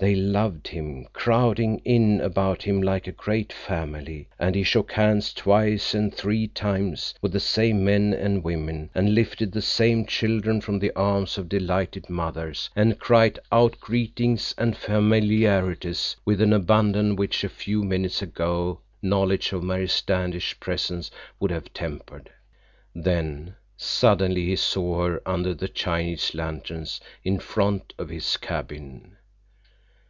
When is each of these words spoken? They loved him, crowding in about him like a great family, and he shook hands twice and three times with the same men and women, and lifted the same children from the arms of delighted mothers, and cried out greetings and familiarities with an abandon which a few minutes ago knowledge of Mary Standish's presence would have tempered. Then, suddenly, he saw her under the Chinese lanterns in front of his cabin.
They 0.00 0.14
loved 0.14 0.68
him, 0.68 1.08
crowding 1.12 1.78
in 1.78 2.20
about 2.20 2.62
him 2.62 2.80
like 2.80 3.08
a 3.08 3.10
great 3.10 3.52
family, 3.52 4.28
and 4.38 4.54
he 4.54 4.62
shook 4.62 4.92
hands 4.92 5.32
twice 5.34 5.92
and 5.92 6.14
three 6.14 6.46
times 6.46 7.14
with 7.20 7.32
the 7.32 7.40
same 7.40 7.82
men 7.82 8.14
and 8.14 8.44
women, 8.44 8.90
and 8.94 9.12
lifted 9.12 9.50
the 9.50 9.60
same 9.60 10.06
children 10.06 10.60
from 10.60 10.78
the 10.78 10.92
arms 10.94 11.36
of 11.36 11.48
delighted 11.48 12.08
mothers, 12.08 12.70
and 12.76 13.00
cried 13.00 13.40
out 13.50 13.80
greetings 13.80 14.54
and 14.56 14.76
familiarities 14.76 16.14
with 16.24 16.40
an 16.40 16.52
abandon 16.52 17.16
which 17.16 17.42
a 17.42 17.48
few 17.48 17.82
minutes 17.82 18.22
ago 18.22 18.78
knowledge 19.02 19.52
of 19.52 19.64
Mary 19.64 19.88
Standish's 19.88 20.54
presence 20.60 21.10
would 21.40 21.50
have 21.50 21.72
tempered. 21.74 22.30
Then, 22.94 23.56
suddenly, 23.76 24.44
he 24.46 24.54
saw 24.54 25.06
her 25.08 25.20
under 25.26 25.54
the 25.54 25.66
Chinese 25.66 26.36
lanterns 26.36 27.00
in 27.24 27.40
front 27.40 27.94
of 27.98 28.10
his 28.10 28.36
cabin. 28.36 29.16